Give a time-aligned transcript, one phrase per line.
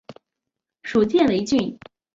[0.81, 1.77] 属犍为郡。